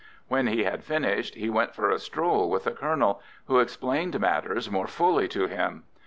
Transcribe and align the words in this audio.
When 0.29 0.47
he 0.47 0.63
had 0.63 0.83
finished 0.83 1.35
he 1.35 1.47
went 1.51 1.75
for 1.75 1.91
a 1.91 1.99
stroll 1.99 2.49
with 2.49 2.63
the 2.63 2.71
colonel, 2.71 3.21
who 3.45 3.59
explained 3.59 4.19
matters 4.19 4.67
more 4.71 4.87
fully 4.87 5.27
to 5.27 5.45
him. 5.45 5.83